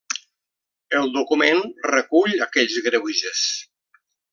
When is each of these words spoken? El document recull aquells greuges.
El 1.01 1.11
document 1.19 1.61
recull 1.93 2.37
aquells 2.49 2.83
greuges. 2.91 3.47